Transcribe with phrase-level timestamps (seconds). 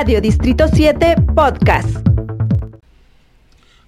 [0.00, 1.98] Radio Distrito 7 Podcast.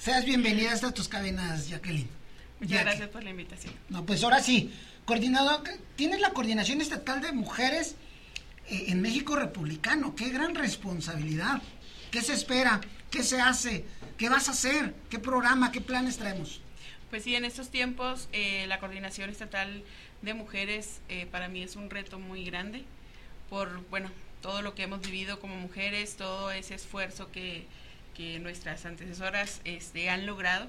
[0.00, 2.08] Seas bienvenida a estas tus cadenas, Jacqueline.
[2.60, 3.74] Muchas gracias por la invitación.
[3.88, 4.72] No, pues ahora sí.
[5.04, 5.62] Coordinador,
[5.96, 7.96] tienes la coordinación estatal de mujeres
[8.68, 10.14] eh, en México republicano.
[10.14, 11.60] Qué gran responsabilidad.
[12.12, 12.78] ¿Qué se espera?
[13.10, 13.86] ¿Qué se hace?
[14.18, 14.92] ¿Qué vas a hacer?
[15.08, 15.72] ¿Qué programa?
[15.72, 16.60] ¿Qué planes traemos?
[17.08, 19.82] Pues sí, en estos tiempos eh, la coordinación estatal
[20.20, 22.84] de mujeres eh, para mí es un reto muy grande
[23.48, 24.10] por, bueno,
[24.42, 27.64] todo lo que hemos vivido como mujeres, todo ese esfuerzo que,
[28.14, 30.68] que nuestras antecesoras este, han logrado.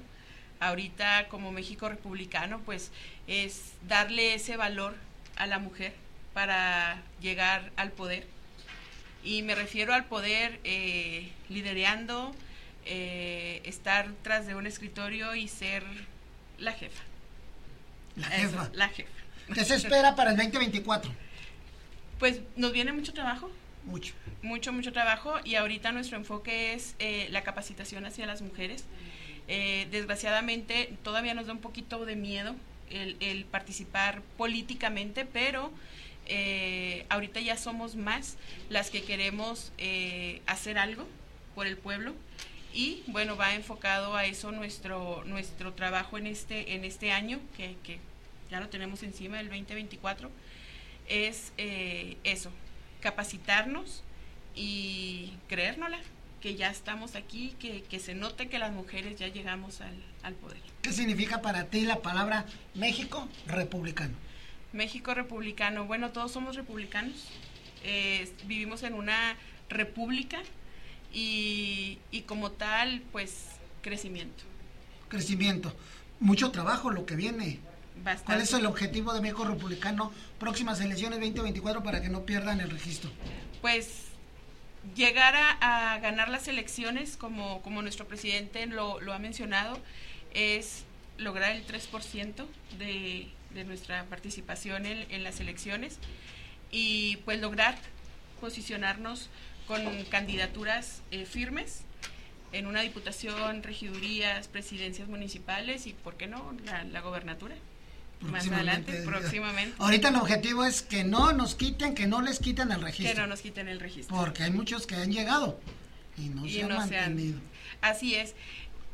[0.60, 2.90] Ahorita como México republicano, pues
[3.26, 4.94] es darle ese valor
[5.36, 5.92] a la mujer
[6.32, 8.33] para llegar al poder.
[9.24, 12.34] Y me refiero al poder eh, liderando,
[12.84, 15.82] eh, estar tras de un escritorio y ser
[16.58, 17.02] la jefa.
[18.16, 18.70] La jefa.
[18.74, 19.10] la jefa.
[19.52, 21.10] ¿Qué se espera para el 2024?
[22.18, 23.50] Pues nos viene mucho trabajo.
[23.84, 24.14] Mucho.
[24.42, 28.84] Mucho, mucho trabajo y ahorita nuestro enfoque es eh, la capacitación hacia las mujeres.
[29.46, 32.54] Eh, desgraciadamente todavía nos da un poquito de miedo
[32.88, 35.70] el, participar políticamente, pero
[36.26, 38.36] eh, ahorita ya somos más
[38.68, 39.72] las que queremos
[40.46, 41.06] hacer algo
[41.54, 42.14] por el pueblo
[42.74, 47.76] y bueno va enfocado a eso nuestro nuestro trabajo en este en este año que,
[47.84, 48.00] que
[48.50, 50.30] ya lo tenemos encima del 2024
[51.08, 52.50] es eh, eso
[53.00, 54.02] capacitarnos
[54.56, 56.00] y creérnosla
[56.40, 60.34] que ya estamos aquí que, que, se note que las mujeres ya llegamos al, al
[60.34, 64.14] poder ¿qué significa para ti la palabra México republicano?
[64.74, 67.30] México republicano bueno todos somos republicanos
[67.84, 69.36] eh, vivimos en una
[69.68, 70.40] república
[71.12, 73.46] y, y como tal, pues
[73.82, 74.44] crecimiento.
[75.08, 75.74] Crecimiento.
[76.18, 77.60] Mucho trabajo lo que viene.
[78.02, 78.24] Bastante.
[78.24, 82.70] ¿Cuál es el objetivo de México Republicano próximas elecciones 2024 para que no pierdan el
[82.70, 83.10] registro?
[83.60, 84.06] Pues
[84.96, 89.78] llegar a, a ganar las elecciones, como, como nuestro presidente lo, lo ha mencionado,
[90.32, 90.84] es
[91.18, 92.46] lograr el 3%
[92.78, 95.98] de, de nuestra participación en, en las elecciones
[96.70, 97.76] y pues lograr
[98.40, 99.30] posicionarnos
[99.66, 101.82] con candidaturas eh, firmes
[102.52, 107.56] en una diputación, regidurías, presidencias municipales y, ¿por qué no?, la, la gobernatura.
[108.20, 109.74] Más adelante, próximamente.
[109.78, 113.14] Ahorita el objetivo es que no nos quiten, que no les quiten el registro.
[113.14, 114.16] Que no nos quiten el registro.
[114.16, 115.60] Porque hay muchos que han llegado
[116.16, 117.40] y no Y se han no se han- mantenido.
[117.82, 118.34] Así es.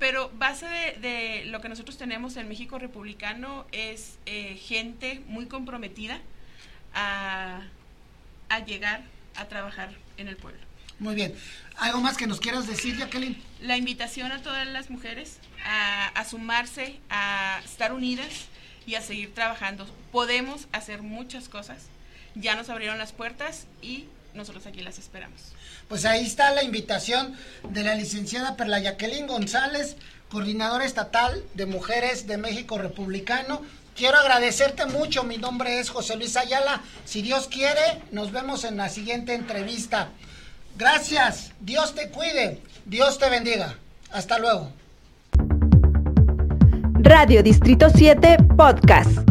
[0.01, 5.47] Pero base de, de lo que nosotros tenemos en México Republicano es eh, gente muy
[5.47, 6.19] comprometida
[6.95, 7.61] a,
[8.49, 9.03] a llegar
[9.37, 10.59] a trabajar en el pueblo.
[10.99, 11.35] Muy bien.
[11.77, 13.41] ¿Algo más que nos quieras decir, Jacqueline?
[13.61, 18.49] La invitación a todas las mujeres a, a sumarse, a estar unidas
[18.87, 19.87] y a seguir trabajando.
[20.13, 21.89] Podemos hacer muchas cosas.
[22.35, 25.41] Ya nos abrieron las puertas y nosotros aquí las esperamos.
[25.89, 27.37] Pues ahí está la invitación
[27.69, 29.97] de la licenciada Perla Jacqueline González,
[30.31, 33.63] coordinadora estatal de Mujeres de México Republicano.
[33.97, 36.81] Quiero agradecerte mucho, mi nombre es José Luis Ayala.
[37.05, 40.09] Si Dios quiere, nos vemos en la siguiente entrevista.
[40.77, 43.77] Gracias, Dios te cuide, Dios te bendiga.
[44.11, 44.73] Hasta luego.
[47.03, 49.30] Radio Distrito 7 Podcast.